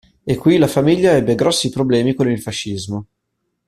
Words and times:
E 0.25 0.35
qui 0.35 0.57
la 0.57 0.65
famiglia 0.67 1.11
ebbe 1.11 1.35
grossi 1.35 1.69
problemi 1.69 2.15
con 2.15 2.27
il 2.27 2.41
fascismo. 2.41 3.05